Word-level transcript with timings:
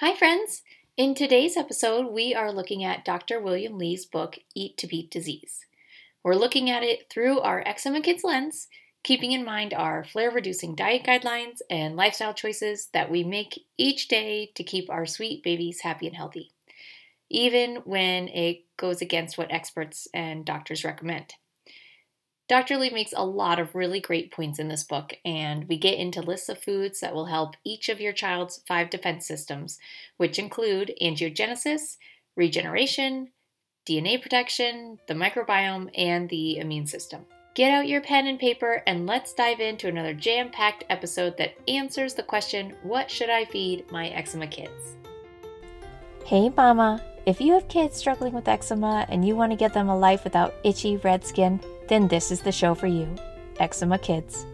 Hi, 0.00 0.14
friends! 0.14 0.62
In 0.96 1.16
today's 1.16 1.56
episode, 1.56 2.12
we 2.12 2.32
are 2.32 2.52
looking 2.52 2.84
at 2.84 3.04
Dr. 3.04 3.40
William 3.40 3.76
Li's 3.76 4.06
book, 4.06 4.38
Eat 4.54 4.76
to 4.76 4.86
Beat 4.86 5.10
Disease. 5.10 5.66
We're 6.22 6.36
looking 6.36 6.70
at 6.70 6.84
it 6.84 7.10
through 7.10 7.40
our 7.40 7.64
Eczema 7.66 8.00
Kids 8.00 8.22
lens, 8.22 8.68
keeping 9.02 9.32
in 9.32 9.44
mind 9.44 9.74
our 9.74 10.04
flare 10.04 10.30
reducing 10.30 10.76
diet 10.76 11.02
guidelines 11.02 11.62
and 11.68 11.96
lifestyle 11.96 12.32
choices 12.32 12.90
that 12.92 13.10
we 13.10 13.24
make 13.24 13.64
each 13.76 14.06
day 14.06 14.52
to 14.54 14.62
keep 14.62 14.88
our 14.88 15.04
sweet 15.04 15.42
babies 15.42 15.80
happy 15.80 16.06
and 16.06 16.14
healthy, 16.14 16.52
even 17.28 17.78
when 17.84 18.28
it 18.28 18.66
goes 18.76 19.02
against 19.02 19.36
what 19.36 19.50
experts 19.50 20.06
and 20.14 20.44
doctors 20.44 20.84
recommend. 20.84 21.34
Dr. 22.48 22.78
Li 22.78 22.88
makes 22.88 23.12
a 23.14 23.26
lot 23.26 23.58
of 23.58 23.74
really 23.74 24.00
great 24.00 24.32
points 24.32 24.58
in 24.58 24.68
this 24.68 24.82
book, 24.82 25.12
and 25.22 25.68
we 25.68 25.76
get 25.76 25.98
into 25.98 26.22
lists 26.22 26.48
of 26.48 26.58
foods 26.58 27.00
that 27.00 27.14
will 27.14 27.26
help 27.26 27.56
each 27.62 27.90
of 27.90 28.00
your 28.00 28.14
child's 28.14 28.62
five 28.66 28.88
defense 28.88 29.26
systems, 29.26 29.78
which 30.16 30.38
include 30.38 30.94
angiogenesis, 31.00 31.98
regeneration, 32.36 33.32
DNA 33.86 34.20
protection, 34.20 34.98
the 35.08 35.14
microbiome, 35.14 35.90
and 35.94 36.30
the 36.30 36.56
immune 36.56 36.86
system. 36.86 37.26
Get 37.54 37.70
out 37.70 37.88
your 37.88 38.00
pen 38.00 38.26
and 38.26 38.38
paper 38.38 38.82
and 38.86 39.06
let's 39.06 39.34
dive 39.34 39.60
into 39.60 39.88
another 39.88 40.14
jam 40.14 40.50
packed 40.50 40.84
episode 40.88 41.36
that 41.36 41.56
answers 41.68 42.14
the 42.14 42.22
question 42.22 42.74
What 42.82 43.10
should 43.10 43.28
I 43.28 43.44
feed 43.44 43.90
my 43.90 44.08
eczema 44.08 44.46
kids? 44.46 44.96
Hey, 46.24 46.48
Mama! 46.50 47.02
If 47.28 47.42
you 47.42 47.52
have 47.52 47.68
kids 47.68 47.94
struggling 47.94 48.32
with 48.32 48.48
eczema 48.48 49.04
and 49.10 49.22
you 49.22 49.36
want 49.36 49.52
to 49.52 49.56
get 49.56 49.74
them 49.74 49.90
a 49.90 49.98
life 49.98 50.24
without 50.24 50.54
itchy 50.64 50.96
red 50.96 51.26
skin, 51.26 51.60
then 51.86 52.08
this 52.08 52.30
is 52.30 52.40
the 52.40 52.50
show 52.50 52.74
for 52.74 52.86
you 52.86 53.06
Eczema 53.60 53.98
Kids. 53.98 54.46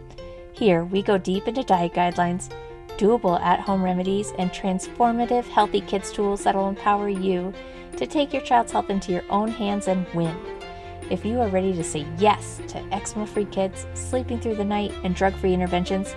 Here, 0.54 0.84
we 0.84 1.00
go 1.00 1.16
deep 1.16 1.46
into 1.46 1.62
diet 1.62 1.92
guidelines, 1.92 2.50
doable 2.96 3.40
at 3.40 3.60
home 3.60 3.80
remedies, 3.80 4.32
and 4.38 4.50
transformative 4.50 5.44
healthy 5.44 5.82
kids 5.82 6.10
tools 6.10 6.42
that 6.42 6.56
will 6.56 6.68
empower 6.68 7.08
you 7.08 7.52
to 7.96 8.08
take 8.08 8.32
your 8.32 8.42
child's 8.42 8.72
health 8.72 8.90
into 8.90 9.12
your 9.12 9.24
own 9.30 9.46
hands 9.46 9.86
and 9.86 10.04
win. 10.12 10.36
If 11.10 11.24
you 11.24 11.40
are 11.42 11.48
ready 11.48 11.74
to 11.74 11.84
say 11.84 12.04
yes 12.18 12.60
to 12.66 12.82
eczema 12.92 13.28
free 13.28 13.44
kids, 13.44 13.86
sleeping 13.94 14.40
through 14.40 14.56
the 14.56 14.64
night, 14.64 14.92
and 15.04 15.14
drug 15.14 15.36
free 15.36 15.54
interventions, 15.54 16.16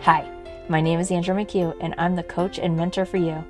hi, 0.00 0.30
my 0.68 0.80
name 0.80 1.00
is 1.00 1.10
Andra 1.10 1.34
McHugh, 1.34 1.76
and 1.80 1.96
I'm 1.98 2.14
the 2.14 2.22
coach 2.22 2.60
and 2.60 2.76
mentor 2.76 3.04
for 3.04 3.16
you. 3.16 3.44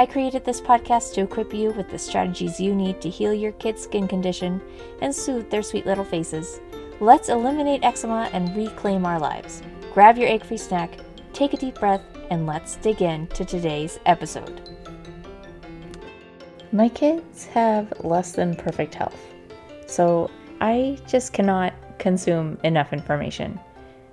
I 0.00 0.06
created 0.06 0.46
this 0.46 0.62
podcast 0.62 1.12
to 1.12 1.20
equip 1.20 1.52
you 1.52 1.72
with 1.72 1.90
the 1.90 1.98
strategies 1.98 2.58
you 2.58 2.74
need 2.74 3.02
to 3.02 3.10
heal 3.10 3.34
your 3.34 3.52
kid's 3.52 3.82
skin 3.82 4.08
condition 4.08 4.58
and 5.02 5.14
soothe 5.14 5.50
their 5.50 5.62
sweet 5.62 5.84
little 5.84 6.06
faces. 6.06 6.58
Let's 7.00 7.28
eliminate 7.28 7.84
eczema 7.84 8.30
and 8.32 8.56
reclaim 8.56 9.04
our 9.04 9.18
lives. 9.18 9.62
Grab 9.92 10.16
your 10.16 10.30
egg 10.30 10.42
free 10.42 10.56
snack, 10.56 10.98
take 11.34 11.52
a 11.52 11.58
deep 11.58 11.78
breath, 11.78 12.00
and 12.30 12.46
let's 12.46 12.76
dig 12.76 13.02
in 13.02 13.26
to 13.26 13.44
today's 13.44 14.00
episode. 14.06 14.70
My 16.72 16.88
kids 16.88 17.44
have 17.48 17.92
less 18.02 18.32
than 18.32 18.56
perfect 18.56 18.94
health, 18.94 19.20
so 19.86 20.30
I 20.62 20.98
just 21.06 21.34
cannot 21.34 21.74
consume 21.98 22.56
enough 22.64 22.94
information. 22.94 23.60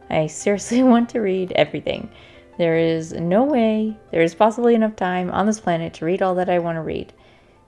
I 0.09 0.27
seriously 0.27 0.83
want 0.93 1.08
to 1.11 1.21
read 1.21 1.53
everything 1.53 2.09
there 2.58 2.77
is 2.77 3.13
no 3.13 3.44
way, 3.44 3.97
there 4.11 4.22
is 4.22 4.36
possibly 4.36 4.73
enough 4.75 4.95
time 4.95 5.30
on 5.31 5.45
this 5.45 5.59
planet 5.59 5.94
to 5.95 6.05
read 6.05 6.22
all 6.22 6.36
that 6.36 6.50
I 6.50 6.59
want 6.59 6.77
to 6.77 6.81
read. 6.81 7.14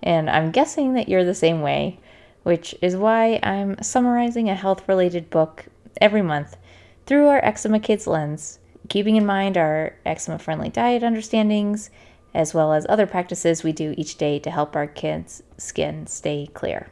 And 0.01 0.29
I'm 0.29 0.51
guessing 0.51 0.93
that 0.93 1.09
you're 1.09 1.25
the 1.25 1.35
same 1.35 1.61
way, 1.61 1.99
which 2.43 2.73
is 2.81 2.95
why 2.95 3.39
I'm 3.43 3.81
summarizing 3.81 4.49
a 4.49 4.55
health 4.55 4.87
related 4.87 5.29
book 5.29 5.65
every 6.01 6.21
month 6.21 6.57
through 7.05 7.27
our 7.27 7.43
Eczema 7.43 7.79
Kids 7.79 8.07
lens, 8.07 8.59
keeping 8.87 9.15
in 9.15 9.25
mind 9.25 9.57
our 9.57 9.95
eczema 10.05 10.39
friendly 10.39 10.69
diet 10.69 11.03
understandings, 11.03 11.89
as 12.33 12.53
well 12.53 12.73
as 12.73 12.85
other 12.87 13.05
practices 13.05 13.63
we 13.63 13.71
do 13.71 13.93
each 13.97 14.17
day 14.17 14.39
to 14.39 14.51
help 14.51 14.75
our 14.75 14.87
kids' 14.87 15.43
skin 15.57 16.07
stay 16.07 16.47
clear. 16.53 16.87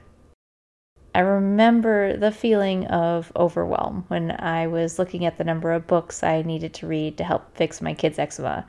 I 1.17 1.21
remember 1.21 2.15
the 2.15 2.31
feeling 2.31 2.85
of 2.85 3.31
overwhelm 3.35 4.05
when 4.07 4.29
I 4.29 4.67
was 4.67 4.99
looking 4.99 5.25
at 5.25 5.39
the 5.39 5.43
number 5.43 5.71
of 5.71 5.87
books 5.87 6.21
I 6.21 6.43
needed 6.43 6.75
to 6.75 6.87
read 6.87 7.17
to 7.17 7.23
help 7.23 7.57
fix 7.57 7.81
my 7.81 7.95
kids' 7.95 8.19
eczema. 8.19 8.67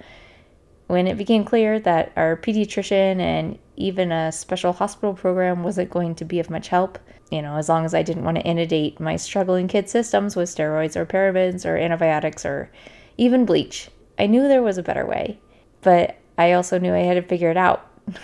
When 0.86 1.06
it 1.06 1.19
became 1.19 1.44
clear 1.44 1.78
that 1.81 2.10
our 2.16 2.38
pediatrician 2.38 3.20
and 3.20 3.59
even 3.76 4.10
a 4.10 4.32
special 4.32 4.72
hospital 4.72 5.12
program 5.12 5.62
wasn't 5.62 5.91
going 5.91 6.14
to 6.14 6.25
be 6.25 6.41
of 6.41 6.48
much 6.48 6.69
help, 6.69 6.98
you 7.31 7.42
know, 7.42 7.56
as 7.56 7.69
long 7.69 7.84
as 7.84 7.92
I 7.92 8.03
didn't 8.03 8.25
want 8.25 8.38
to 8.38 8.47
inundate 8.47 8.98
my 8.98 9.16
struggling 9.16 9.69
kid 9.69 9.91
systems 9.91 10.34
with 10.34 10.48
steroids 10.48 10.97
or 10.97 11.04
parabens 11.04 11.66
or 11.66 11.76
antibiotics 11.76 12.47
or 12.47 12.70
even 13.19 13.44
bleach, 13.44 13.91
I 14.19 14.26
knew 14.26 14.48
there 14.48 14.62
was 14.62 14.78
a 14.78 14.82
better 14.82 15.04
way. 15.04 15.38
But 15.82 16.16
I 16.38 16.53
also 16.53 16.78
knew 16.78 16.94
I 16.94 17.00
had 17.00 17.22
to 17.22 17.28
figure 17.28 17.50
it 17.50 17.59
out. 17.59 17.86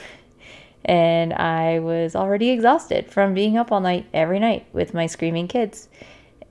and 0.84 1.32
I 1.32 1.78
was 1.78 2.14
already 2.14 2.50
exhausted 2.50 3.10
from 3.10 3.34
being 3.34 3.56
up 3.56 3.72
all 3.72 3.80
night 3.80 4.06
every 4.12 4.38
night 4.38 4.66
with 4.72 4.94
my 4.94 5.06
screaming 5.06 5.48
kids. 5.48 5.88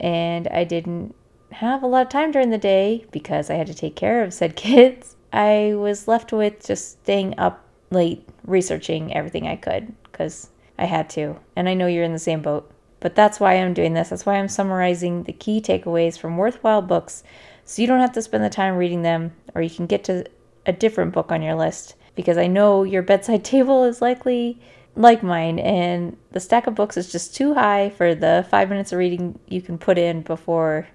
And 0.00 0.48
I 0.48 0.64
didn't 0.64 1.14
have 1.52 1.82
a 1.82 1.86
lot 1.86 2.02
of 2.02 2.08
time 2.08 2.32
during 2.32 2.50
the 2.50 2.58
day 2.58 3.06
because 3.12 3.48
I 3.48 3.54
had 3.54 3.68
to 3.68 3.74
take 3.74 3.94
care 3.94 4.22
of 4.22 4.34
said 4.34 4.56
kids. 4.56 5.16
I 5.32 5.74
was 5.74 6.08
left 6.08 6.32
with 6.32 6.64
just 6.64 7.02
staying 7.02 7.38
up 7.38 7.64
late 7.90 8.28
researching 8.44 9.14
everything 9.14 9.46
I 9.46 9.56
could 9.56 9.94
because 10.04 10.50
I 10.78 10.86
had 10.86 11.08
to. 11.10 11.36
And 11.54 11.68
I 11.68 11.74
know 11.74 11.86
you're 11.86 12.04
in 12.04 12.12
the 12.12 12.18
same 12.18 12.42
boat. 12.42 12.70
But 13.00 13.14
that's 13.14 13.38
why 13.38 13.54
I'm 13.54 13.74
doing 13.74 13.92
this. 13.92 14.08
That's 14.08 14.24
why 14.24 14.36
I'm 14.36 14.48
summarizing 14.48 15.24
the 15.24 15.32
key 15.32 15.60
takeaways 15.60 16.18
from 16.18 16.38
worthwhile 16.38 16.80
books 16.82 17.22
so 17.64 17.82
you 17.82 17.88
don't 17.88 18.00
have 18.00 18.12
to 18.12 18.22
spend 18.22 18.44
the 18.44 18.50
time 18.50 18.76
reading 18.76 19.02
them 19.02 19.32
or 19.54 19.62
you 19.62 19.70
can 19.70 19.86
get 19.86 20.04
to 20.04 20.24
a 20.66 20.72
different 20.72 21.12
book 21.12 21.30
on 21.30 21.42
your 21.42 21.54
list 21.54 21.94
because 22.14 22.38
I 22.38 22.46
know 22.46 22.82
your 22.82 23.02
bedside 23.02 23.44
table 23.44 23.84
is 23.84 24.02
likely 24.02 24.60
like 24.96 25.22
mine, 25.22 25.58
and 25.58 26.16
the 26.30 26.40
stack 26.40 26.66
of 26.66 26.74
books 26.74 26.96
is 26.96 27.10
just 27.10 27.34
too 27.34 27.54
high 27.54 27.90
for 27.90 28.14
the 28.14 28.46
five 28.48 28.68
minutes 28.68 28.92
of 28.92 28.98
reading 28.98 29.38
you 29.48 29.60
can 29.60 29.76
put 29.76 29.98
in 29.98 30.22
before 30.22 30.86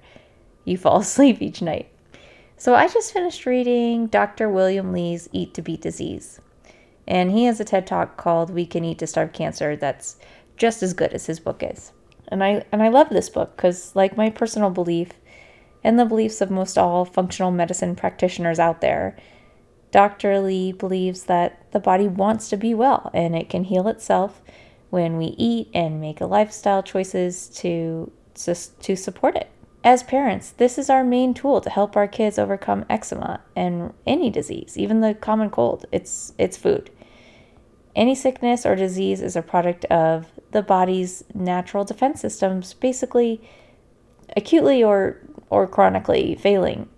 you 0.63 0.77
fall 0.77 0.97
asleep 1.01 1.41
each 1.41 1.61
night. 1.61 1.91
So 2.57 2.75
I 2.75 2.87
just 2.87 3.13
finished 3.13 3.45
reading 3.45 4.07
Dr. 4.07 4.49
William 4.49 4.91
Li's 4.91 5.29
Eat 5.31 5.53
to 5.53 5.61
Beat 5.61 5.81
Disease. 5.81 6.41
And 7.07 7.31
he 7.31 7.45
has 7.45 7.59
a 7.59 7.63
TED 7.63 7.87
Talk 7.87 8.17
called 8.17 8.49
We 8.49 8.65
Can 8.65 8.83
Eat 8.83 8.99
to 8.99 9.07
Starve 9.07 9.33
Cancer 9.33 9.75
that's 9.75 10.17
just 10.57 10.83
as 10.83 10.93
good 10.93 11.13
as 11.13 11.25
his 11.25 11.39
book 11.39 11.63
is. 11.63 11.91
And 12.27 12.43
I 12.43 12.63
and 12.71 12.83
I 12.83 12.89
love 12.89 13.09
this 13.09 13.29
book 13.29 13.57
cuz 13.57 13.95
like 13.95 14.17
my 14.17 14.29
personal 14.29 14.69
belief 14.69 15.13
and 15.83 15.97
the 15.97 16.05
beliefs 16.05 16.41
of 16.41 16.51
most 16.51 16.77
all 16.77 17.05
functional 17.05 17.51
medicine 17.51 17.95
practitioners 17.95 18.59
out 18.59 18.81
there, 18.81 19.15
Dr. 19.91 20.39
Li 20.39 20.71
believes 20.71 21.23
that 21.23 21.71
the 21.71 21.79
body 21.79 22.07
wants 22.07 22.49
to 22.49 22.57
be 22.57 22.73
well 22.73 23.09
and 23.13 23.35
it 23.35 23.49
can 23.49 23.65
heal 23.65 23.87
itself 23.87 24.41
when 24.89 25.17
we 25.17 25.35
eat 25.37 25.69
and 25.73 26.01
make 26.01 26.21
lifestyle 26.21 26.83
choices 26.83 27.47
to, 27.47 28.11
to, 28.35 28.55
to 28.55 28.95
support 28.95 29.35
it. 29.35 29.49
As 29.83 30.03
parents, 30.03 30.51
this 30.51 30.77
is 30.77 30.89
our 30.89 31.03
main 31.03 31.33
tool 31.33 31.61
to 31.61 31.69
help 31.69 31.95
our 31.95 32.07
kids 32.07 32.37
overcome 32.37 32.85
eczema 32.89 33.41
and 33.55 33.93
any 34.05 34.29
disease, 34.29 34.77
even 34.77 34.99
the 34.99 35.13
common 35.13 35.49
cold. 35.49 35.85
It's, 35.91 36.33
it's 36.37 36.57
food. 36.57 36.89
Any 37.95 38.13
sickness 38.13 38.65
or 38.65 38.75
disease 38.75 39.21
is 39.21 39.35
a 39.35 39.41
product 39.41 39.85
of 39.85 40.27
the 40.51 40.61
body's 40.61 41.23
natural 41.33 41.85
defense 41.85 42.21
systems 42.21 42.73
basically 42.73 43.41
acutely 44.35 44.83
or, 44.83 45.17
or 45.49 45.65
chronically 45.67 46.35
failing 46.35 46.89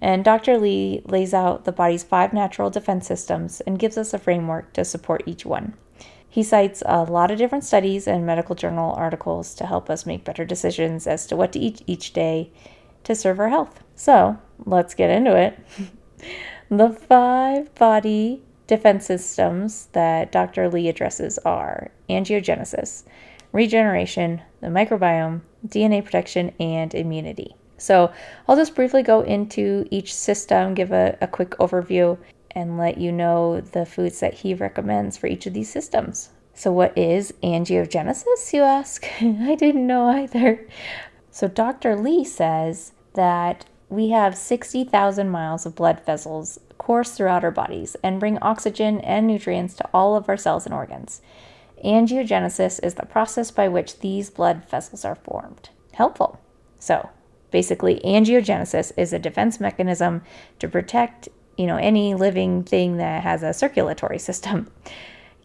and 0.00 0.24
Dr. 0.24 0.58
Li 0.58 1.02
lays 1.06 1.32
out 1.32 1.64
the 1.64 1.72
body's 1.72 2.04
five 2.04 2.32
natural 2.32 2.70
defense 2.70 3.06
systems 3.06 3.60
and 3.62 3.78
gives 3.78 3.96
us 3.96 4.12
a 4.12 4.18
framework 4.18 4.72
to 4.74 4.84
support 4.84 5.22
each 5.26 5.46
one. 5.46 5.74
He 6.28 6.42
cites 6.42 6.82
a 6.84 7.04
lot 7.04 7.30
of 7.30 7.38
different 7.38 7.64
studies 7.64 8.06
and 8.06 8.26
medical 8.26 8.54
journal 8.54 8.92
articles 8.94 9.54
to 9.54 9.66
help 9.66 9.88
us 9.88 10.04
make 10.04 10.24
better 10.24 10.44
decisions 10.44 11.06
as 11.06 11.26
to 11.28 11.36
what 11.36 11.52
to 11.52 11.58
eat 11.58 11.82
each 11.86 12.12
day 12.12 12.50
to 13.04 13.14
serve 13.14 13.40
our 13.40 13.48
health. 13.48 13.82
So, 13.94 14.36
let's 14.66 14.94
get 14.94 15.08
into 15.08 15.34
it. 15.34 15.58
the 16.68 16.90
five 16.90 17.74
body 17.76 18.42
defense 18.66 19.06
systems 19.06 19.86
that 19.92 20.32
Dr. 20.32 20.68
Li 20.68 20.88
addresses 20.88 21.38
are 21.38 21.90
angiogenesis, 22.10 23.04
regeneration, 23.52 24.42
the 24.60 24.66
microbiome, 24.66 25.40
DNA 25.66 26.04
protection, 26.04 26.52
and 26.60 26.94
immunity. 26.94 27.54
So 27.78 28.12
I'll 28.48 28.56
just 28.56 28.74
briefly 28.74 29.02
go 29.02 29.20
into 29.20 29.86
each 29.90 30.14
system, 30.14 30.74
give 30.74 30.92
a, 30.92 31.16
a 31.20 31.26
quick 31.26 31.50
overview, 31.58 32.18
and 32.52 32.78
let 32.78 32.98
you 32.98 33.12
know 33.12 33.60
the 33.60 33.84
foods 33.84 34.20
that 34.20 34.34
he 34.34 34.54
recommends 34.54 35.16
for 35.16 35.26
each 35.26 35.46
of 35.46 35.52
these 35.52 35.70
systems. 35.70 36.30
So, 36.54 36.72
what 36.72 36.96
is 36.96 37.34
angiogenesis, 37.42 38.52
you 38.54 38.62
ask? 38.62 39.06
I 39.20 39.54
didn't 39.56 39.86
know 39.86 40.08
either. 40.08 40.66
So, 41.30 41.48
Dr. 41.48 41.96
Li 41.96 42.24
says 42.24 42.92
that 43.12 43.66
we 43.90 44.08
have 44.08 44.38
60,000 44.38 45.28
miles 45.28 45.66
of 45.66 45.74
blood 45.74 46.00
vessels 46.06 46.58
course 46.78 47.12
throughout 47.12 47.44
our 47.44 47.50
bodies 47.50 47.94
and 48.02 48.18
bring 48.18 48.38
oxygen 48.38 49.00
and 49.02 49.26
nutrients 49.26 49.74
to 49.74 49.88
all 49.92 50.16
of 50.16 50.30
our 50.30 50.36
cells 50.38 50.64
and 50.64 50.74
organs. 50.74 51.20
Angiogenesis 51.84 52.82
is 52.82 52.94
the 52.94 53.04
process 53.04 53.50
by 53.50 53.68
which 53.68 53.98
these 54.00 54.30
blood 54.30 54.64
vessels 54.68 55.04
are 55.04 55.14
formed. 55.14 55.68
Helpful. 55.92 56.40
So, 56.78 57.10
Basically, 57.50 58.00
angiogenesis 58.04 58.92
is 58.96 59.12
a 59.12 59.18
defense 59.18 59.60
mechanism 59.60 60.22
to 60.58 60.68
protect 60.68 61.28
you 61.56 61.66
know, 61.66 61.76
any 61.76 62.14
living 62.14 62.62
thing 62.62 62.98
that 62.98 63.22
has 63.22 63.42
a 63.42 63.52
circulatory 63.52 64.18
system. 64.18 64.70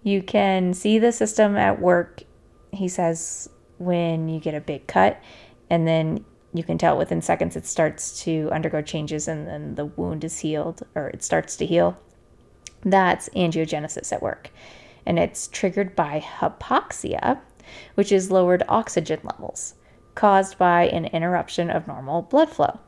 You 0.04 0.22
can 0.22 0.74
see 0.74 1.00
the 1.00 1.12
system 1.12 1.56
at 1.56 1.80
work, 1.80 2.24
he 2.72 2.88
says, 2.88 3.50
when 3.78 4.30
you 4.30 4.40
get 4.40 4.56
a 4.56 4.62
big 4.62 4.88
cut, 4.88 5.22
and 5.70 5.88
then 5.88 6.26
you 6.54 6.64
can 6.64 6.78
tell 6.78 6.98
within 6.98 7.22
seconds 7.22 7.56
it 7.56 7.66
starts 7.66 8.24
to 8.24 8.50
undergo 8.52 8.82
changes 8.82 9.28
and 9.28 9.48
then 9.48 9.76
the 9.76 9.86
wound 9.86 10.24
is 10.24 10.40
healed 10.40 10.82
or 10.96 11.08
it 11.10 11.24
starts 11.24 11.56
to 11.58 11.66
heal. 11.66 11.98
That's 12.84 13.30
angiogenesis 13.30 14.12
at 14.12 14.22
work. 14.22 14.52
And 15.06 15.18
it's 15.18 15.48
triggered 15.48 15.96
by 15.96 16.20
hypoxia, 16.20 17.40
which 17.96 18.12
is 18.12 18.32
lowered 18.32 18.64
oxygen 18.68 19.20
levels 19.24 19.76
caused 20.16 20.58
by 20.58 20.88
an 20.88 21.06
interruption 21.06 21.70
of 21.70 21.88
normal 21.88 22.24
blood 22.24 22.50
flow, 22.50 22.80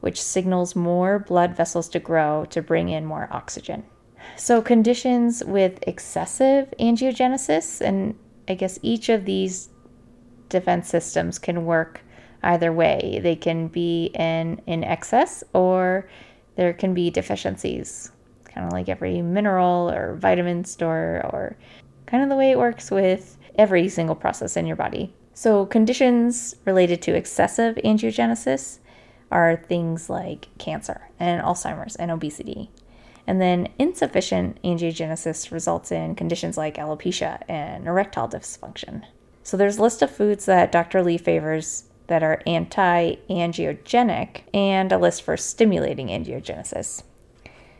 which 0.00 0.22
signals 0.22 0.76
more 0.76 1.18
blood 1.18 1.56
vessels 1.56 1.88
to 1.90 1.98
grow 1.98 2.44
to 2.50 2.62
bring 2.62 2.88
in 2.88 3.04
more 3.04 3.28
oxygen. 3.30 3.84
So, 4.36 4.62
conditions 4.62 5.44
with 5.44 5.78
excessive 5.86 6.72
angiogenesis, 6.78 7.80
and 7.80 8.16
I 8.48 8.54
guess 8.54 8.78
each 8.82 9.08
of 9.08 9.24
these 9.24 9.68
defense 10.48 10.88
systems 10.88 11.38
can 11.38 11.64
work 11.64 12.02
either 12.42 12.72
way. 12.72 13.20
They 13.22 13.36
can 13.36 13.68
be 13.68 14.06
in, 14.14 14.60
in 14.66 14.84
excess 14.84 15.44
or 15.52 16.08
there 16.56 16.72
can 16.72 16.94
be 16.94 17.10
deficiencies, 17.10 18.12
kind 18.44 18.66
of 18.66 18.72
like 18.72 18.88
every 18.88 19.22
mineral 19.22 19.90
or 19.90 20.16
vitamin 20.16 20.64
store, 20.64 21.22
or 21.24 21.56
kind 22.06 22.22
of 22.22 22.28
the 22.28 22.36
way 22.36 22.50
it 22.50 22.58
works 22.58 22.90
with 22.90 23.38
every 23.56 23.88
single 23.88 24.14
process 24.14 24.56
in 24.56 24.66
your 24.66 24.76
body. 24.76 25.14
So, 25.34 25.64
conditions 25.66 26.56
related 26.64 27.00
to 27.02 27.14
excessive 27.14 27.76
angiogenesis 27.76 28.78
are 29.30 29.56
things 29.56 30.10
like 30.10 30.48
cancer 30.58 31.08
and 31.18 31.42
Alzheimer's 31.42 31.96
and 31.96 32.10
obesity. 32.10 32.70
And 33.26 33.40
then 33.40 33.68
insufficient 33.78 34.60
angiogenesis 34.62 35.50
results 35.50 35.90
in 35.90 36.14
conditions 36.16 36.58
like 36.58 36.76
alopecia 36.76 37.42
and 37.48 37.86
erectile 37.86 38.28
dysfunction. 38.28 39.04
So 39.42 39.56
there's 39.56 39.78
a 39.78 39.82
list 39.82 40.02
of 40.02 40.10
foods 40.10 40.44
that 40.46 40.70
Dr. 40.70 41.02
Li 41.02 41.18
favors 41.18 41.84
that 42.08 42.22
are 42.22 42.42
anti 42.46 43.16
angiogenic 43.30 44.42
and 44.52 44.92
a 44.92 44.98
list 44.98 45.22
for 45.22 45.36
stimulating 45.36 46.08
angiogenesis. 46.08 47.02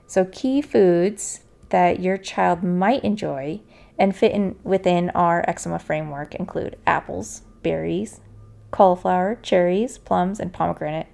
So, 0.06 0.24
key 0.24 0.62
foods 0.62 1.40
that 1.68 2.00
your 2.00 2.18
child 2.18 2.62
might 2.62 3.04
enjoy 3.04 3.60
and 3.98 4.16
fit 4.16 4.32
in 4.32 4.56
within 4.64 5.10
our 5.10 5.44
eczema 5.48 5.78
framework 5.78 6.34
include 6.34 6.78
apples, 6.86 7.42
berries, 7.62 8.20
cauliflower, 8.70 9.38
cherries, 9.42 9.98
plums, 9.98 10.40
and 10.40 10.52
pomegranate. 10.52 11.06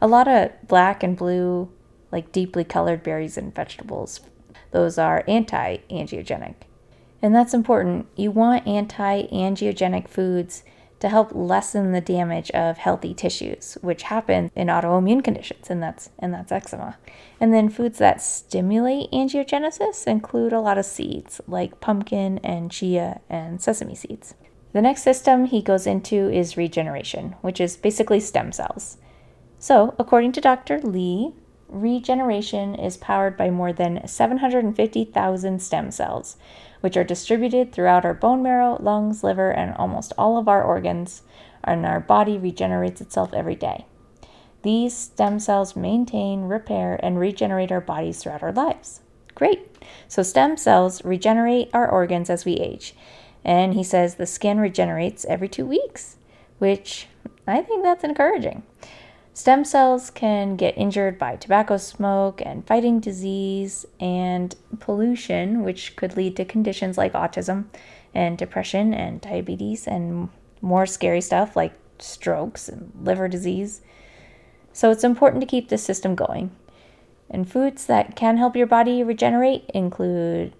A 0.00 0.06
lot 0.06 0.28
of 0.28 0.50
black 0.66 1.02
and 1.02 1.16
blue, 1.16 1.70
like 2.10 2.32
deeply 2.32 2.64
colored 2.64 3.02
berries 3.02 3.38
and 3.38 3.54
vegetables. 3.54 4.20
Those 4.70 4.98
are 4.98 5.24
anti 5.26 5.78
angiogenic. 5.90 6.54
And 7.22 7.34
that's 7.34 7.54
important. 7.54 8.06
You 8.16 8.30
want 8.30 8.66
anti 8.66 9.24
angiogenic 9.28 10.08
foods 10.08 10.64
to 11.00 11.08
help 11.08 11.32
lessen 11.34 11.92
the 11.92 12.00
damage 12.00 12.50
of 12.50 12.78
healthy 12.78 13.14
tissues, 13.14 13.76
which 13.80 14.04
happens 14.04 14.50
in 14.54 14.68
autoimmune 14.68 15.24
conditions, 15.24 15.68
and 15.70 15.82
that's 15.82 16.10
and 16.18 16.32
that's 16.32 16.52
eczema. 16.52 16.98
And 17.40 17.52
then 17.52 17.68
foods 17.68 17.98
that 17.98 18.22
stimulate 18.22 19.10
angiogenesis 19.10 20.06
include 20.06 20.52
a 20.52 20.60
lot 20.60 20.78
of 20.78 20.84
seeds 20.84 21.40
like 21.48 21.80
pumpkin 21.80 22.38
and 22.44 22.70
chia 22.70 23.20
and 23.28 23.60
sesame 23.60 23.94
seeds. 23.94 24.34
The 24.72 24.82
next 24.82 25.02
system 25.02 25.46
he 25.46 25.62
goes 25.62 25.86
into 25.86 26.30
is 26.30 26.56
regeneration, 26.56 27.34
which 27.40 27.60
is 27.60 27.76
basically 27.76 28.20
stem 28.20 28.52
cells. 28.52 28.98
So, 29.58 29.94
according 29.98 30.32
to 30.32 30.40
Dr. 30.40 30.80
Li, 30.80 31.34
regeneration 31.70 32.74
is 32.74 32.96
powered 32.96 33.36
by 33.36 33.50
more 33.50 33.72
than 33.72 34.06
750,000 34.06 35.62
stem 35.62 35.90
cells, 35.90 36.36
which 36.80 36.96
are 36.96 37.04
distributed 37.04 37.72
throughout 37.72 38.04
our 38.04 38.14
bone 38.14 38.42
marrow, 38.42 38.76
lungs, 38.80 39.22
liver, 39.22 39.50
and 39.50 39.74
almost 39.76 40.12
all 40.18 40.36
of 40.38 40.48
our 40.48 40.62
organs, 40.62 41.22
and 41.64 41.86
our 41.86 42.00
body 42.00 42.38
regenerates 42.38 43.00
itself 43.00 43.32
every 43.32 43.54
day. 43.54 43.86
These 44.62 44.94
stem 44.94 45.38
cells 45.38 45.76
maintain, 45.76 46.42
repair, 46.42 46.98
and 47.02 47.18
regenerate 47.18 47.72
our 47.72 47.80
bodies 47.80 48.22
throughout 48.22 48.42
our 48.42 48.52
lives. 48.52 49.00
Great. 49.34 49.66
So, 50.08 50.22
stem 50.22 50.56
cells 50.56 51.04
regenerate 51.04 51.70
our 51.72 51.88
organs 51.88 52.28
as 52.28 52.44
we 52.44 52.54
age. 52.54 52.94
And 53.44 53.72
he 53.72 53.82
says 53.82 54.16
the 54.16 54.26
skin 54.26 54.60
regenerates 54.60 55.24
every 55.24 55.48
two 55.48 55.64
weeks, 55.64 56.16
which 56.58 57.08
I 57.46 57.62
think 57.62 57.82
that's 57.82 58.04
encouraging. 58.04 58.62
Stem 59.32 59.64
cells 59.64 60.10
can 60.10 60.56
get 60.56 60.76
injured 60.76 61.18
by 61.18 61.36
tobacco 61.36 61.76
smoke 61.76 62.42
and 62.44 62.66
fighting 62.66 63.00
disease 63.00 63.86
and 64.00 64.54
pollution, 64.80 65.62
which 65.62 65.94
could 65.96 66.16
lead 66.16 66.36
to 66.36 66.44
conditions 66.44 66.98
like 66.98 67.12
autism 67.12 67.66
and 68.12 68.36
depression 68.36 68.92
and 68.92 69.20
diabetes 69.20 69.86
and 69.86 70.28
more 70.60 70.84
scary 70.84 71.20
stuff 71.20 71.54
like 71.54 71.72
strokes 71.98 72.68
and 72.68 72.92
liver 73.00 73.28
disease. 73.28 73.82
So 74.72 74.90
it's 74.90 75.04
important 75.04 75.40
to 75.42 75.46
keep 75.46 75.68
this 75.68 75.84
system 75.84 76.14
going. 76.14 76.50
And 77.30 77.50
foods 77.50 77.86
that 77.86 78.16
can 78.16 78.36
help 78.36 78.56
your 78.56 78.66
body 78.66 79.04
regenerate 79.04 79.70
include 79.72 80.54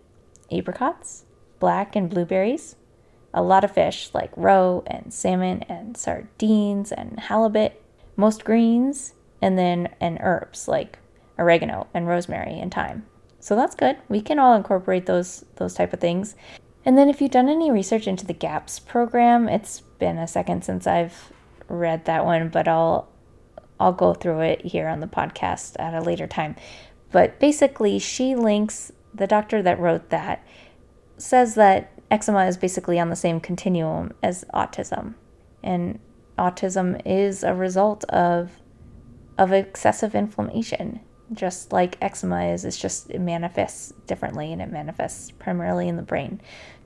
apricots, 0.53 1.25
black 1.59 1.97
and 1.97 2.09
blueberries, 2.09 2.77
a 3.35 3.43
lot 3.43 3.65
of 3.65 3.73
fish 3.73 4.11
like 4.15 4.31
roe 4.37 4.85
and 4.87 5.13
salmon 5.13 5.63
and 5.69 5.97
sardines 5.97 6.93
and 6.93 7.19
halibut 7.19 7.81
most 8.21 8.45
greens, 8.45 9.15
and 9.43 9.59
then 9.59 9.89
and 10.01 10.19
herbs 10.21 10.69
like 10.69 10.99
oregano 11.39 11.89
and 11.95 12.07
rosemary 12.07 12.61
and 12.61 12.73
thyme. 12.73 13.07
So 13.41 13.57
that's 13.57 13.75
good. 13.75 13.97
We 14.09 14.21
can 14.21 14.39
all 14.39 14.55
incorporate 14.55 15.07
those 15.07 15.45
those 15.57 15.75
type 15.75 15.93
of 15.93 16.01
things. 16.01 16.37
And 16.85 16.97
then 16.97 17.09
if 17.09 17.21
you've 17.21 17.31
done 17.31 17.49
any 17.49 17.71
research 17.71 18.07
into 18.07 18.27
the 18.27 18.33
GAPS 18.33 18.79
program, 18.79 19.49
it's 19.49 19.81
been 19.99 20.19
a 20.19 20.29
second 20.29 20.65
since 20.65 20.87
I've 20.87 21.33
read 21.69 22.05
that 22.07 22.25
one, 22.25 22.49
but 22.49 22.69
I'll 22.69 23.09
I'll 23.79 23.93
go 23.93 24.13
through 24.15 24.41
it 24.41 24.67
here 24.67 24.89
on 24.89 25.01
the 25.01 25.07
podcast 25.07 25.77
at 25.79 25.95
a 25.95 26.03
later 26.03 26.27
time. 26.27 26.57
But 27.11 27.41
basically, 27.41 27.99
she 27.99 28.35
links 28.35 28.93
the 29.13 29.27
doctor 29.27 29.63
that 29.63 29.81
wrote 29.81 30.11
that 30.11 30.47
says 31.17 31.55
that 31.55 31.93
eczema 32.11 32.47
is 32.47 32.57
basically 32.57 32.99
on 32.99 33.11
the 33.11 33.17
same 33.17 33.41
continuum 33.41 34.13
as 34.23 34.45
autism. 34.55 35.15
And 35.63 35.99
autism 36.41 37.01
is 37.05 37.45
a 37.45 37.55
result 37.55 38.05
of 38.05 38.59
of 39.39 39.53
excessive 39.53 40.15
inflammation. 40.15 41.01
Just 41.33 41.73
like 41.73 41.97
eczema 42.03 42.47
is 42.47 42.65
it's 42.65 42.79
just 42.79 43.11
it 43.11 43.21
manifests 43.21 43.93
differently 44.07 44.53
and 44.53 44.61
it 44.61 44.73
manifests 44.73 45.31
primarily 45.31 45.87
in 45.87 45.97
the 45.97 46.03
brain. 46.03 46.41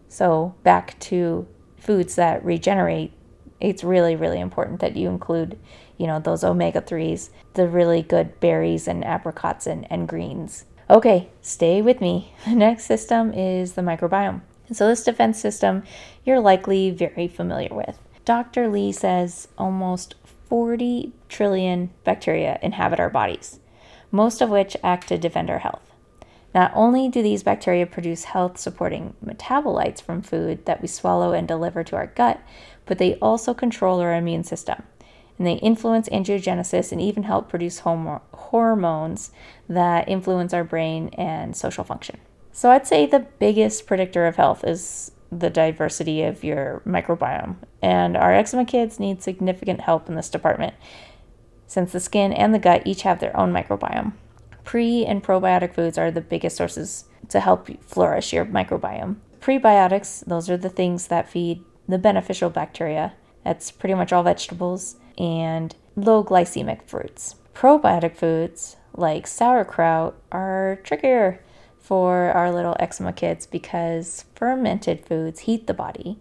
So 0.08 0.54
back 0.64 0.98
to 1.00 1.46
foods 1.78 2.16
that 2.16 2.44
regenerate 2.44 3.12
it's 3.60 3.84
really 3.84 4.16
really 4.16 4.40
important 4.40 4.80
that 4.80 4.96
you 4.96 5.08
include 5.08 5.58
you 5.96 6.06
know 6.06 6.18
those 6.18 6.42
omega-3s 6.42 7.30
the 7.54 7.68
really 7.68 8.02
good 8.02 8.40
berries 8.40 8.88
and 8.88 9.04
apricots 9.04 9.66
and, 9.66 9.90
and 9.90 10.08
greens. 10.08 10.64
Okay 10.90 11.30
stay 11.40 11.80
with 11.80 12.00
me. 12.00 12.34
The 12.44 12.56
next 12.56 12.84
system 12.84 13.32
is 13.32 13.74
the 13.74 13.82
microbiome. 13.82 14.40
So 14.72 14.88
this 14.88 15.04
defense 15.04 15.40
system 15.40 15.84
you're 16.24 16.40
likely 16.40 16.90
very 16.90 17.28
familiar 17.28 17.72
with 17.72 17.98
Dr. 18.24 18.68
Li 18.68 18.92
says 18.92 19.48
almost 19.58 20.14
40 20.48 21.12
trillion 21.28 21.90
bacteria 22.04 22.58
inhabit 22.62 23.00
our 23.00 23.10
bodies, 23.10 23.60
most 24.10 24.40
of 24.40 24.50
which 24.50 24.76
act 24.82 25.08
to 25.08 25.18
defend 25.18 25.50
our 25.50 25.58
health. 25.58 25.92
Not 26.54 26.70
only 26.74 27.08
do 27.08 27.22
these 27.22 27.42
bacteria 27.42 27.84
produce 27.84 28.24
health 28.24 28.58
supporting 28.58 29.14
metabolites 29.24 30.00
from 30.00 30.22
food 30.22 30.64
that 30.66 30.80
we 30.80 30.86
swallow 30.86 31.32
and 31.32 31.48
deliver 31.48 31.82
to 31.82 31.96
our 31.96 32.06
gut, 32.06 32.40
but 32.86 32.98
they 32.98 33.16
also 33.16 33.52
control 33.52 34.00
our 34.00 34.14
immune 34.14 34.44
system. 34.44 34.84
And 35.36 35.46
they 35.48 35.54
influence 35.54 36.08
angiogenesis 36.10 36.92
and 36.92 37.00
even 37.00 37.24
help 37.24 37.48
produce 37.48 37.80
hormones 37.80 39.32
that 39.68 40.08
influence 40.08 40.54
our 40.54 40.62
brain 40.62 41.08
and 41.14 41.56
social 41.56 41.82
function. 41.82 42.20
So 42.52 42.70
I'd 42.70 42.86
say 42.86 43.04
the 43.04 43.26
biggest 43.40 43.88
predictor 43.88 44.26
of 44.26 44.36
health 44.36 44.62
is 44.62 45.10
the 45.40 45.50
diversity 45.50 46.22
of 46.22 46.44
your 46.44 46.82
microbiome. 46.86 47.56
And 47.82 48.16
our 48.16 48.32
eczema 48.32 48.64
kids 48.64 49.00
need 49.00 49.22
significant 49.22 49.82
help 49.82 50.08
in 50.08 50.14
this 50.14 50.30
department 50.30 50.74
since 51.66 51.92
the 51.92 52.00
skin 52.00 52.32
and 52.32 52.54
the 52.54 52.58
gut 52.58 52.82
each 52.84 53.02
have 53.02 53.20
their 53.20 53.36
own 53.36 53.52
microbiome. 53.52 54.12
Pre 54.64 55.04
and 55.04 55.22
probiotic 55.22 55.74
foods 55.74 55.98
are 55.98 56.10
the 56.10 56.20
biggest 56.20 56.56
sources 56.56 57.04
to 57.28 57.40
help 57.40 57.68
flourish 57.82 58.32
your 58.32 58.46
microbiome. 58.46 59.16
Prebiotics, 59.40 60.24
those 60.24 60.48
are 60.48 60.56
the 60.56 60.70
things 60.70 61.08
that 61.08 61.28
feed 61.28 61.62
the 61.88 61.98
beneficial 61.98 62.48
bacteria. 62.48 63.14
That's 63.44 63.70
pretty 63.70 63.94
much 63.94 64.12
all 64.12 64.22
vegetables 64.22 64.96
and 65.18 65.74
low 65.96 66.24
glycemic 66.24 66.82
fruits. 66.86 67.36
Probiotic 67.54 68.16
foods 68.16 68.76
like 68.96 69.26
sauerkraut 69.26 70.14
are 70.32 70.78
trickier 70.82 71.40
for 71.84 72.30
our 72.30 72.50
little 72.50 72.74
eczema 72.80 73.12
kids 73.12 73.44
because 73.44 74.24
fermented 74.34 75.04
foods 75.04 75.40
heat 75.40 75.66
the 75.66 75.74
body 75.74 76.18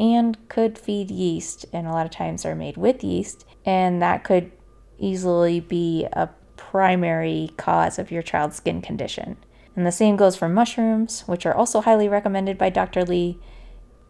and 0.00 0.36
could 0.48 0.76
feed 0.76 1.08
yeast, 1.08 1.64
and 1.72 1.86
a 1.86 1.92
lot 1.92 2.04
of 2.04 2.10
times 2.10 2.44
are 2.44 2.56
made 2.56 2.76
with 2.76 3.04
yeast, 3.04 3.46
and 3.64 4.02
that 4.02 4.24
could 4.24 4.50
easily 4.98 5.60
be 5.60 6.04
a 6.12 6.28
primary 6.56 7.52
cause 7.56 7.96
of 7.96 8.10
your 8.10 8.22
child's 8.22 8.56
skin 8.56 8.82
condition. 8.82 9.36
And 9.76 9.86
the 9.86 9.92
same 9.92 10.16
goes 10.16 10.34
for 10.34 10.48
mushrooms, 10.48 11.20
which 11.28 11.46
are 11.46 11.54
also 11.54 11.80
highly 11.80 12.08
recommended 12.08 12.58
by 12.58 12.70
Dr. 12.70 13.04
Li. 13.04 13.38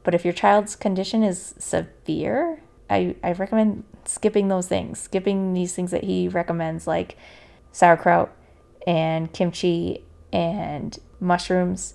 But 0.04 0.14
if 0.14 0.24
your 0.24 0.32
child's 0.32 0.74
condition 0.74 1.22
is 1.22 1.54
severe, 1.58 2.62
I, 2.88 3.14
I 3.22 3.32
recommend 3.32 3.84
skipping 4.06 4.48
those 4.48 4.68
things, 4.68 5.00
skipping 5.00 5.52
these 5.52 5.74
things 5.74 5.90
that 5.90 6.04
he 6.04 6.28
recommends, 6.28 6.86
like 6.86 7.18
sauerkraut 7.72 8.34
and 8.86 9.30
kimchi 9.34 10.02
and 10.34 10.98
mushrooms. 11.20 11.94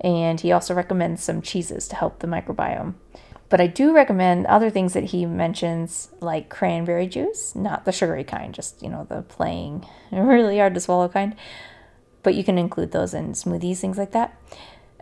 And 0.00 0.40
he 0.40 0.52
also 0.52 0.74
recommends 0.74 1.22
some 1.22 1.40
cheeses 1.40 1.88
to 1.88 1.96
help 1.96 2.18
the 2.18 2.26
microbiome. 2.26 2.94
But 3.48 3.60
I 3.60 3.68
do 3.68 3.94
recommend 3.94 4.46
other 4.46 4.70
things 4.70 4.92
that 4.94 5.04
he 5.04 5.24
mentions, 5.24 6.10
like 6.20 6.48
cranberry 6.48 7.06
juice, 7.06 7.54
not 7.54 7.84
the 7.84 7.92
sugary 7.92 8.24
kind, 8.24 8.52
just, 8.52 8.82
you 8.82 8.88
know, 8.88 9.06
the 9.08 9.22
plain, 9.22 9.86
really 10.12 10.58
hard 10.58 10.74
to 10.74 10.80
swallow 10.80 11.08
kind. 11.08 11.36
But 12.24 12.34
you 12.34 12.42
can 12.42 12.58
include 12.58 12.90
those 12.90 13.14
in 13.14 13.32
smoothies, 13.32 13.78
things 13.78 13.98
like 13.98 14.10
that. 14.10 14.36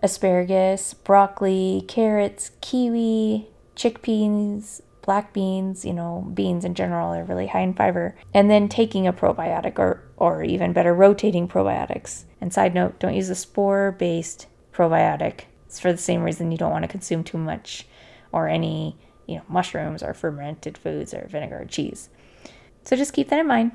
Asparagus, 0.03 0.93
broccoli, 0.93 1.85
carrots, 1.89 2.51
kiwi, 2.61 3.49
chickpeas, 3.75 4.83
black 5.05 5.33
beans, 5.33 5.85
you 5.85 5.93
know, 5.93 6.31
beans 6.35 6.65
in 6.65 6.75
general 6.75 7.13
are 7.15 7.25
really 7.25 7.47
high 7.47 7.61
in 7.61 7.75
fiber. 7.75 8.17
And 8.33 8.51
then 8.51 8.69
taking 8.69 9.07
a 9.07 9.13
probiotic 9.13 9.79
or, 9.79 10.03
or 10.17 10.43
even 10.43 10.73
better, 10.73 10.95
rotating 10.95 11.47
probiotics. 11.47 12.25
And 12.41 12.53
side 12.53 12.75
note, 12.75 12.99
don't 12.99 13.15
use 13.15 13.29
a 13.29 13.35
spore 13.35 13.93
based 13.93 14.47
probiotic. 14.73 15.43
It's 15.67 15.81
for 15.81 15.93
the 15.93 15.99
same 15.99 16.23
reason 16.23 16.51
you 16.51 16.59
don't 16.59 16.73
want 16.73 16.85
to 16.85 16.89
consume 16.89 17.23
too 17.23 17.39
much 17.39 17.87
or 18.33 18.49
any, 18.49 18.97
you 19.27 19.37
know, 19.37 19.43
mushrooms 19.49 20.03
or 20.03 20.15
fermented 20.15 20.79
foods 20.79 21.13
or 21.13 21.29
vinegar 21.31 21.63
or 21.63 21.65
cheese. 21.67 22.09
So 22.85 22.97
just 22.97 23.13
keep 23.13 23.29
that 23.29 23.41
in 23.41 23.47
mind. 23.47 23.73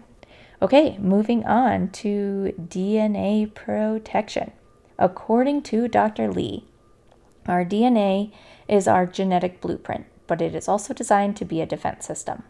Okay, 0.62 0.98
moving 0.98 1.45
on 1.45 1.89
to 1.91 2.53
DNA 2.59 3.53
protection. 3.53 4.51
According 4.98 5.62
to 5.63 5.88
Dr. 5.88 6.29
Li, 6.29 6.65
our 7.48 7.63
DNA 7.63 8.33
is 8.67 8.86
our 8.86 9.05
genetic 9.05 9.62
blueprint, 9.62 10.05
but 10.29 10.41
it 10.41 10.55
is 10.55 10.69
also 10.69 10.93
designed 10.93 11.36
to 11.36 11.43
be 11.43 11.59
a 11.59 11.65
defense 11.65 12.05
system. 12.05 12.43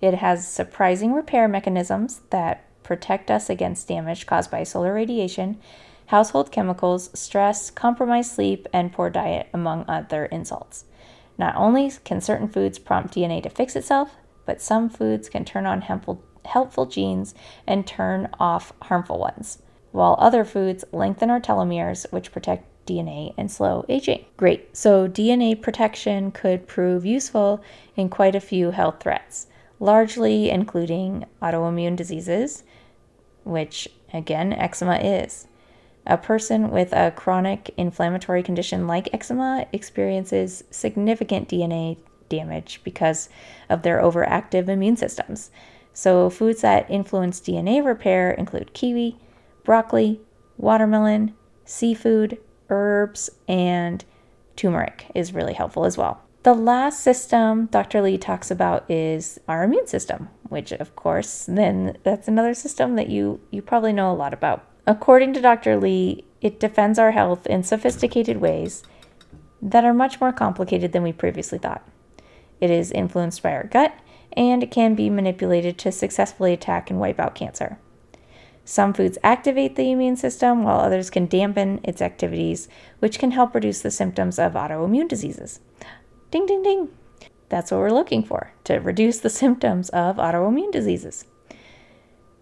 It 0.00 0.14
has 0.14 0.48
surprising 0.48 1.12
repair 1.12 1.46
mechanisms 1.46 2.22
that 2.30 2.64
protect 2.82 3.30
us 3.30 3.50
against 3.50 3.86
damage 3.86 4.26
caused 4.26 4.50
by 4.50 4.64
solar 4.64 4.94
radiation, 4.94 5.60
household 6.06 6.50
chemicals, 6.50 7.10
stress, 7.12 7.70
compromised 7.70 8.32
sleep, 8.32 8.66
and 8.72 8.92
poor 8.92 9.10
diet, 9.10 9.48
among 9.52 9.84
other 9.86 10.24
insults. 10.24 10.86
Not 11.36 11.54
only 11.54 11.92
can 12.02 12.22
certain 12.22 12.48
foods 12.48 12.78
prompt 12.78 13.14
DNA 13.14 13.42
to 13.42 13.50
fix 13.50 13.76
itself, 13.76 14.16
but 14.46 14.62
some 14.62 14.88
foods 14.88 15.28
can 15.28 15.44
turn 15.44 15.66
on 15.66 15.82
helpful, 15.82 16.86
genes 16.86 17.34
and 17.66 17.86
turn 17.86 18.30
off 18.40 18.72
harmful 18.82 19.18
ones, 19.18 19.60
while 19.92 20.16
other 20.18 20.46
foods 20.46 20.82
lengthen 20.92 21.28
our 21.28 21.40
telomeres, 21.40 22.10
which 22.10 22.32
protect 22.32 22.64
DNA 22.88 23.34
and 23.36 23.50
slow 23.50 23.84
aging. 23.88 24.24
Great. 24.36 24.76
So, 24.76 25.06
DNA 25.06 25.60
protection 25.60 26.30
could 26.32 26.66
prove 26.66 27.04
useful 27.04 27.62
in 27.94 28.08
quite 28.08 28.34
a 28.34 28.40
few 28.40 28.70
health 28.70 28.96
threats, 29.00 29.46
largely 29.78 30.50
including 30.50 31.26
autoimmune 31.42 31.96
diseases, 31.96 32.64
which 33.44 33.88
again, 34.12 34.52
eczema 34.52 34.96
is. 34.96 35.46
A 36.06 36.16
person 36.16 36.70
with 36.70 36.92
a 36.92 37.10
chronic 37.10 37.74
inflammatory 37.76 38.42
condition 38.42 38.86
like 38.86 39.12
eczema 39.12 39.66
experiences 39.72 40.64
significant 40.70 41.48
DNA 41.48 41.98
damage 42.28 42.80
because 42.82 43.28
of 43.68 43.82
their 43.82 44.00
overactive 44.00 44.68
immune 44.68 44.96
systems. 44.96 45.50
So, 45.92 46.30
foods 46.30 46.62
that 46.62 46.90
influence 46.90 47.40
DNA 47.40 47.84
repair 47.84 48.30
include 48.30 48.72
kiwi, 48.72 49.16
broccoli, 49.64 50.20
watermelon, 50.56 51.34
seafood, 51.64 52.38
herbs, 52.70 53.30
and 53.46 54.04
turmeric 54.56 55.10
is 55.14 55.32
really 55.32 55.54
helpful 55.54 55.84
as 55.84 55.96
well. 55.96 56.22
The 56.44 56.54
last 56.54 57.00
system 57.00 57.66
Dr. 57.66 58.00
Li 58.00 58.16
talks 58.16 58.50
about 58.50 58.90
is 58.90 59.40
our 59.48 59.64
immune 59.64 59.86
system, 59.86 60.28
which 60.48 60.72
of 60.72 60.94
course 60.96 61.46
then 61.46 61.98
that's 62.04 62.28
another 62.28 62.54
system 62.54 62.96
that 62.96 63.08
you 63.08 63.40
you 63.50 63.60
probably 63.60 63.92
know 63.92 64.10
a 64.10 64.14
lot 64.14 64.32
about. 64.32 64.64
According 64.86 65.34
to 65.34 65.40
Dr. 65.40 65.76
Li, 65.76 66.24
it 66.40 66.60
defends 66.60 66.98
our 66.98 67.10
health 67.10 67.46
in 67.46 67.62
sophisticated 67.62 68.38
ways 68.38 68.82
that 69.60 69.84
are 69.84 69.92
much 69.92 70.20
more 70.20 70.32
complicated 70.32 70.92
than 70.92 71.02
we 71.02 71.12
previously 71.12 71.58
thought. 71.58 71.86
It 72.60 72.70
is 72.70 72.92
influenced 72.92 73.42
by 73.42 73.52
our 73.52 73.64
gut 73.64 73.92
and 74.34 74.62
it 74.62 74.70
can 74.70 74.94
be 74.94 75.10
manipulated 75.10 75.76
to 75.78 75.92
successfully 75.92 76.52
attack 76.52 76.90
and 76.90 77.00
wipe 77.00 77.18
out 77.18 77.34
cancer. 77.34 77.78
Some 78.68 78.92
foods 78.92 79.16
activate 79.24 79.76
the 79.76 79.90
immune 79.90 80.16
system, 80.16 80.62
while 80.62 80.80
others 80.80 81.08
can 81.08 81.24
dampen 81.24 81.80
its 81.84 82.02
activities, 82.02 82.68
which 82.98 83.18
can 83.18 83.30
help 83.30 83.54
reduce 83.54 83.80
the 83.80 83.90
symptoms 83.90 84.38
of 84.38 84.52
autoimmune 84.52 85.08
diseases. 85.08 85.60
Ding, 86.30 86.44
ding, 86.44 86.62
ding. 86.62 86.90
That's 87.48 87.70
what 87.70 87.78
we're 87.78 87.88
looking 87.88 88.22
for 88.22 88.52
to 88.64 88.74
reduce 88.74 89.20
the 89.20 89.30
symptoms 89.42 89.88
of 89.88 90.16
autoimmune 90.16 90.70
diseases. 90.70 91.24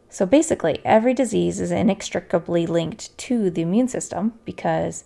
So 0.08 0.26
basically, 0.26 0.80
every 0.84 1.14
disease 1.14 1.60
is 1.60 1.70
inextricably 1.70 2.66
linked 2.66 3.16
to 3.18 3.48
the 3.48 3.62
immune 3.62 3.86
system 3.86 4.32
because 4.44 5.04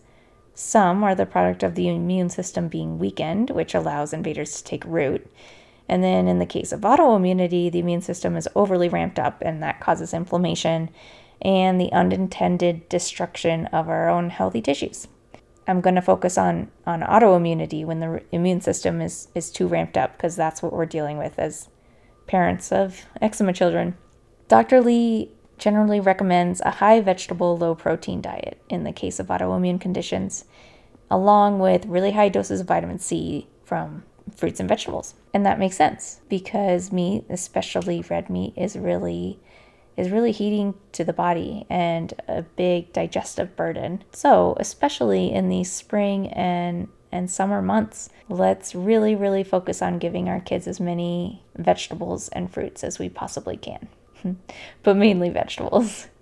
some 0.54 1.04
are 1.04 1.14
the 1.14 1.26
product 1.26 1.62
of 1.62 1.74
the 1.74 1.90
immune 1.90 2.30
system 2.30 2.68
being 2.68 2.98
weakened, 2.98 3.50
which 3.50 3.74
allows 3.74 4.14
invaders 4.14 4.56
to 4.56 4.64
take 4.64 4.86
root. 4.86 5.30
And 5.90 6.04
then 6.04 6.28
in 6.28 6.38
the 6.38 6.46
case 6.46 6.70
of 6.70 6.82
autoimmunity, 6.82 7.70
the 7.70 7.80
immune 7.80 8.00
system 8.00 8.36
is 8.36 8.48
overly 8.54 8.88
ramped 8.88 9.18
up, 9.18 9.42
and 9.44 9.60
that 9.64 9.80
causes 9.80 10.14
inflammation 10.14 10.88
and 11.42 11.80
the 11.80 11.92
unintended 11.92 12.88
destruction 12.88 13.66
of 13.66 13.88
our 13.88 14.08
own 14.08 14.30
healthy 14.30 14.62
tissues. 14.62 15.08
I'm 15.66 15.80
going 15.80 15.96
to 15.96 16.02
focus 16.02 16.38
on, 16.38 16.70
on 16.86 17.00
autoimmunity 17.00 17.84
when 17.84 17.98
the 17.98 18.22
immune 18.30 18.60
system 18.60 19.00
is, 19.00 19.28
is 19.34 19.50
too 19.50 19.66
ramped 19.66 19.96
up 19.96 20.16
because 20.16 20.36
that's 20.36 20.62
what 20.62 20.72
we're 20.72 20.86
dealing 20.86 21.18
with 21.18 21.36
as 21.40 21.68
parents 22.28 22.70
of 22.70 23.06
eczema 23.20 23.52
children. 23.52 23.96
Dr. 24.46 24.80
Li 24.80 25.32
generally 25.58 25.98
recommends 25.98 26.60
a 26.60 26.70
high 26.70 27.00
vegetable, 27.00 27.58
low 27.58 27.74
protein 27.74 28.20
diet 28.20 28.62
in 28.68 28.84
the 28.84 28.92
case 28.92 29.18
of 29.18 29.26
autoimmune 29.26 29.80
conditions, 29.80 30.44
along 31.10 31.58
with 31.58 31.86
really 31.86 32.12
high 32.12 32.28
doses 32.28 32.60
of 32.60 32.68
vitamin 32.68 33.00
C 33.00 33.48
from 33.64 34.04
fruits 34.36 34.60
and 34.60 34.68
vegetables. 34.68 35.14
And 35.32 35.44
that 35.46 35.58
makes 35.58 35.76
sense 35.76 36.20
because 36.28 36.92
meat, 36.92 37.24
especially 37.28 38.04
red 38.08 38.30
meat, 38.30 38.54
is 38.56 38.76
really 38.76 39.38
is 39.96 40.10
really 40.10 40.32
heating 40.32 40.74
to 40.92 41.04
the 41.04 41.12
body 41.12 41.66
and 41.68 42.14
a 42.26 42.42
big 42.42 42.92
digestive 42.92 43.54
burden. 43.56 44.02
So, 44.12 44.56
especially 44.58 45.32
in 45.32 45.48
these 45.48 45.70
spring 45.70 46.28
and 46.28 46.88
and 47.12 47.30
summer 47.30 47.60
months, 47.60 48.08
let's 48.28 48.74
really 48.74 49.14
really 49.14 49.44
focus 49.44 49.82
on 49.82 49.98
giving 49.98 50.28
our 50.28 50.40
kids 50.40 50.66
as 50.66 50.80
many 50.80 51.42
vegetables 51.56 52.28
and 52.28 52.52
fruits 52.52 52.84
as 52.84 52.98
we 52.98 53.08
possibly 53.08 53.56
can. 53.56 53.88
but 54.82 54.96
mainly 54.96 55.30
vegetables. 55.30 56.08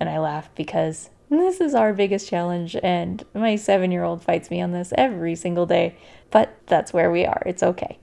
And 0.00 0.08
I 0.08 0.18
laugh 0.18 0.50
because 0.56 1.08
this 1.38 1.60
is 1.60 1.74
our 1.74 1.92
biggest 1.92 2.28
challenge, 2.28 2.76
and 2.82 3.24
my 3.34 3.56
seven 3.56 3.90
year 3.90 4.04
old 4.04 4.22
fights 4.22 4.50
me 4.50 4.60
on 4.60 4.72
this 4.72 4.92
every 4.96 5.34
single 5.34 5.66
day. 5.66 5.96
But 6.30 6.56
that's 6.66 6.92
where 6.92 7.10
we 7.10 7.24
are. 7.24 7.42
It's 7.46 7.62
okay. 7.62 7.98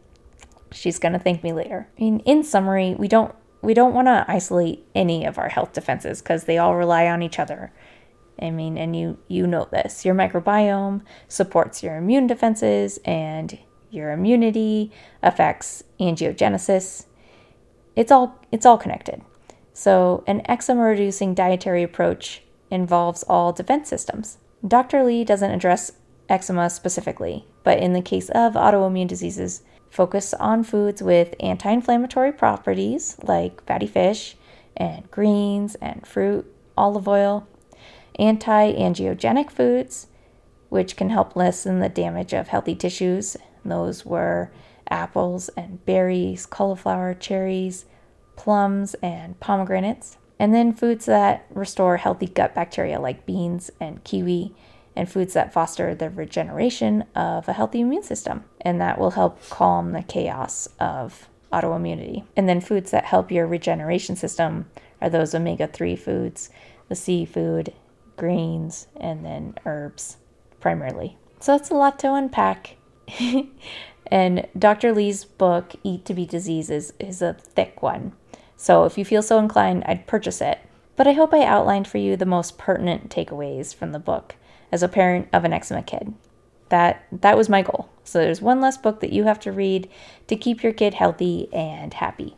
She's 0.71 1.00
gonna 1.00 1.19
thank 1.19 1.43
me 1.43 1.53
later. 1.53 1.88
I 1.97 2.01
mean, 2.01 2.19
in 2.21 2.43
summary, 2.43 2.95
we 2.97 3.07
don't 3.07 3.35
we 3.61 3.73
don't 3.73 3.93
want 3.93 4.07
to 4.07 4.25
isolate 4.27 4.83
any 4.95 5.25
of 5.25 5.38
our 5.38 5.50
health 5.50 5.73
defenses 5.73 6.21
because 6.21 6.45
they 6.45 6.57
all 6.57 6.75
rely 6.75 7.07
on 7.07 7.21
each 7.21 7.38
other. 7.38 7.71
I 8.41 8.50
mean, 8.50 8.77
and 8.77 8.95
you 8.95 9.17
you 9.27 9.45
know 9.45 9.67
this. 9.71 10.05
Your 10.05 10.15
microbiome 10.15 11.01
supports 11.27 11.83
your 11.83 11.97
immune 11.97 12.27
defenses, 12.27 13.00
and 13.05 13.59
your 13.91 14.11
immunity 14.11 14.91
affects 15.21 15.83
angiogenesis, 16.00 17.05
it's 17.95 18.11
all 18.11 18.39
it's 18.51 18.65
all 18.65 18.77
connected. 18.77 19.21
So, 19.73 20.23
an 20.27 20.41
eczema 20.45 20.83
reducing 20.83 21.33
dietary 21.33 21.83
approach 21.83 22.41
involves 22.71 23.23
all 23.23 23.51
defense 23.51 23.89
systems. 23.89 24.37
Dr. 24.67 25.03
Li 25.03 25.23
doesn't 25.23 25.51
address 25.51 25.91
eczema 26.29 26.69
specifically, 26.69 27.45
but 27.63 27.77
in 27.77 27.93
the 27.93 28.01
case 28.01 28.29
of 28.29 28.53
autoimmune 28.53 29.07
diseases, 29.07 29.61
focus 29.89 30.33
on 30.35 30.63
foods 30.63 31.03
with 31.03 31.35
anti 31.39 31.69
inflammatory 31.69 32.31
properties 32.31 33.17
like 33.21 33.63
fatty 33.65 33.87
fish 33.87 34.35
and 34.77 35.11
greens 35.11 35.75
and 35.75 36.07
fruit, 36.07 36.51
olive 36.77 37.07
oil, 37.07 37.47
anti 38.17 38.73
angiogenic 38.73 39.51
foods, 39.51 40.07
which 40.69 40.95
can 40.95 41.09
help 41.09 41.35
lessen 41.35 41.79
the 41.79 41.89
damage 41.89 42.33
of 42.33 42.47
healthy 42.47 42.75
tissues. 42.75 43.35
Those 43.65 44.05
were 44.05 44.51
apples 44.89 45.49
and 45.49 45.85
berries, 45.85 46.45
cauliflower, 46.45 47.13
cherries, 47.13 47.85
plums, 48.35 48.95
and 48.95 49.39
pomegranates. 49.39 50.17
And 50.41 50.55
then 50.55 50.74
foods 50.74 51.05
that 51.05 51.45
restore 51.51 51.98
healthy 51.98 52.25
gut 52.25 52.55
bacteria 52.55 53.00
like 53.00 53.27
beans 53.27 53.69
and 53.79 54.03
kiwi, 54.03 54.55
and 54.95 55.07
foods 55.07 55.36
that 55.36 55.53
foster 55.53 55.93
the 55.93 56.10
regeneration 56.10 57.03
of 57.15 57.48
a 57.48 57.53
healthy 57.53 57.81
immune 57.81 58.01
system. 58.01 58.45
And 58.60 58.81
that 58.81 58.98
will 58.98 59.12
help 59.12 59.48
calm 59.51 59.91
the 59.91 60.01
chaos 60.01 60.67
of 60.79 61.29
autoimmunity. 61.53 62.25
And 62.36 62.50
then 62.50 62.60
foods 62.60 62.89
that 62.89 63.05
help 63.05 63.31
your 63.31 63.45
regeneration 63.45 64.15
system 64.15 64.65
are 65.00 65.12
those 65.12 65.36
omega 65.36 65.67
3 65.67 65.95
foods, 65.95 66.50
the 66.89 66.95
seafood, 66.95 67.71
greens, 68.17 68.88
and 69.00 69.24
then 69.24 69.53
herbs 69.63 70.17
primarily. 70.60 71.19
So 71.39 71.55
that's 71.55 71.69
a 71.69 71.75
lot 71.75 72.00
to 72.00 72.15
unpack. 72.15 72.77
and 74.07 74.48
Dr. 74.57 74.91
Li's 74.91 75.24
book, 75.24 75.75
Eat 75.83 76.03
to 76.05 76.15
Beat 76.15 76.31
Diseases, 76.31 76.93
is 77.00 77.21
a 77.21 77.36
thick 77.36 77.83
one. 77.83 78.13
So 78.61 78.83
if 78.83 78.95
you 78.95 79.03
feel 79.03 79.23
so 79.23 79.39
inclined, 79.39 79.85
I'd 79.87 80.05
purchase 80.05 80.39
it. 80.39 80.59
But 80.95 81.07
I 81.07 81.13
hope 81.13 81.33
I 81.33 81.43
outlined 81.43 81.87
for 81.87 81.97
you 81.97 82.15
the 82.15 82.27
most 82.27 82.59
pertinent 82.59 83.09
takeaways 83.09 83.73
from 83.73 83.91
the 83.91 83.97
book 83.97 84.35
as 84.71 84.83
a 84.83 84.87
parent 84.87 85.29
of 85.33 85.43
an 85.43 85.51
eczema 85.51 85.81
kid. 85.81 86.13
That 86.69 87.03
that 87.11 87.35
was 87.35 87.49
my 87.49 87.63
goal. 87.63 87.89
So 88.03 88.19
there's 88.19 88.39
one 88.39 88.61
less 88.61 88.77
book 88.77 88.99
that 88.99 89.11
you 89.11 89.23
have 89.23 89.39
to 89.39 89.51
read 89.51 89.89
to 90.27 90.35
keep 90.35 90.61
your 90.61 90.73
kid 90.73 90.93
healthy 90.93 91.51
and 91.51 91.91
happy. 91.91 92.37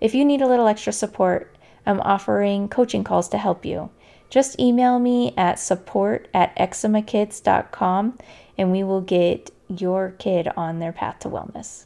If 0.00 0.12
you 0.12 0.24
need 0.24 0.42
a 0.42 0.48
little 0.48 0.66
extra 0.66 0.92
support, 0.92 1.56
I'm 1.86 2.00
offering 2.00 2.68
coaching 2.68 3.04
calls 3.04 3.28
to 3.28 3.38
help 3.38 3.64
you. 3.64 3.90
Just 4.30 4.58
email 4.58 4.98
me 4.98 5.34
at 5.36 5.60
support 5.60 6.26
at 6.34 6.56
eczemakids.com 6.56 8.18
and 8.58 8.72
we 8.72 8.82
will 8.82 9.02
get 9.02 9.52
your 9.68 10.16
kid 10.18 10.48
on 10.56 10.80
their 10.80 10.92
path 10.92 11.20
to 11.20 11.28
wellness. 11.28 11.84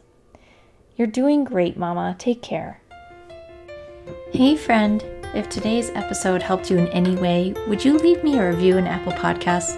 You're 0.96 1.06
doing 1.06 1.44
great, 1.44 1.76
Mama. 1.76 2.16
Take 2.18 2.40
care. 2.40 2.80
Hey, 4.32 4.56
friend. 4.56 5.04
If 5.34 5.48
today's 5.48 5.90
episode 5.90 6.42
helped 6.42 6.70
you 6.70 6.78
in 6.78 6.88
any 6.88 7.16
way, 7.16 7.54
would 7.66 7.84
you 7.84 7.98
leave 7.98 8.24
me 8.24 8.38
a 8.38 8.50
review 8.50 8.76
in 8.78 8.86
Apple 8.86 9.12
Podcasts? 9.12 9.76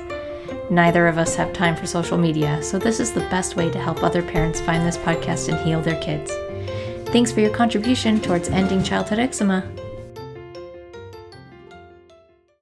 Neither 0.71 1.09
of 1.09 1.19
us 1.19 1.35
have 1.35 1.53
time 1.53 1.75
for 1.75 1.87
social 1.87 2.17
media, 2.17 2.63
so 2.63 2.79
this 2.79 3.01
is 3.01 3.13
the 3.13 3.29
best 3.29 3.57
way 3.57 3.71
to 3.71 3.79
help 3.79 4.03
other 4.03 4.23
parents 4.23 4.61
find 4.61 4.87
this 4.87 4.97
podcast 4.99 5.49
and 5.49 5.59
heal 5.67 5.81
their 5.81 6.01
kids. 6.01 6.33
Thanks 7.11 7.33
for 7.33 7.41
your 7.41 7.51
contribution 7.51 8.21
towards 8.21 8.49
ending 8.49 8.83
childhood 8.83 9.19
eczema. 9.19 9.69